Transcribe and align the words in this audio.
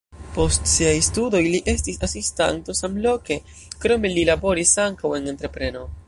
Post 0.35 0.69
siaj 0.69 0.93
studoj 1.07 1.41
li 1.55 1.59
estis 1.73 2.01
asistanto 2.07 2.75
samloke, 2.79 3.37
krome 3.85 4.11
li 4.15 4.23
laboris 4.31 4.73
ankaŭ 4.87 5.13
en 5.19 5.33
entrepreno. 5.35 5.87